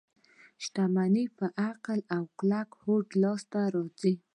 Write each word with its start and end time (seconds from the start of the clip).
شتمني 0.63 1.25
په 1.37 1.45
عقل 1.67 1.99
او 2.15 2.23
کلک 2.37 2.69
هوډ 2.81 3.05
لاس 3.21 3.41
ته 3.51 3.61
راځي. 3.73 4.13